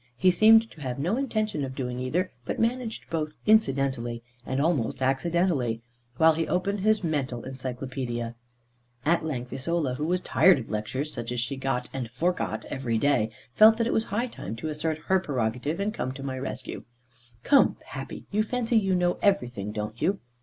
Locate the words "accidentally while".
4.99-6.33